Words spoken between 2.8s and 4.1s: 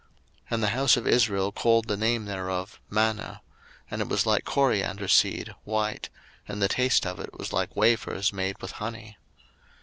Manna: and it